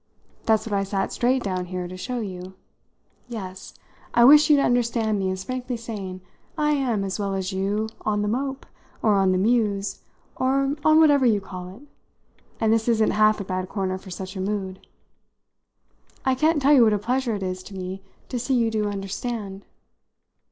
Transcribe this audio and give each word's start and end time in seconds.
That's 0.47 0.65
what 0.65 0.73
I 0.73 0.83
sat 0.83 1.13
straight 1.13 1.43
down 1.43 1.65
here 1.65 1.87
to 1.87 1.95
show 1.95 2.21
you. 2.21 2.55
'Yes,' 3.27 3.75
I 4.15 4.23
wished 4.25 4.49
you 4.49 4.55
to 4.55 4.63
understand 4.63 5.19
me 5.19 5.29
as 5.29 5.43
frankly 5.43 5.77
saying, 5.77 6.21
'I 6.57 6.71
am, 6.71 7.03
as 7.03 7.19
well 7.19 7.35
as 7.35 7.53
you, 7.53 7.87
on 8.03 8.23
the 8.23 8.27
mope, 8.27 8.65
or 9.03 9.13
on 9.13 9.31
the 9.31 9.37
muse, 9.37 10.01
or 10.35 10.75
on 10.83 10.99
whatever 10.99 11.27
you 11.27 11.39
call 11.39 11.67
it, 11.69 11.83
and 12.59 12.73
this 12.73 12.87
isn't 12.87 13.11
half 13.11 13.39
a 13.39 13.43
bad 13.45 13.69
corner 13.69 13.99
for 13.99 14.09
such 14.09 14.35
a 14.35 14.41
mood.' 14.41 14.87
I 16.25 16.33
can't 16.33 16.59
tell 16.59 16.73
you 16.73 16.83
what 16.85 16.93
a 16.93 16.97
pleasure 16.97 17.35
it 17.35 17.43
is 17.43 17.61
to 17.61 17.75
me 17.75 18.01
to 18.29 18.39
see 18.39 18.55
you 18.55 18.71
do 18.71 18.89
understand." 18.89 19.67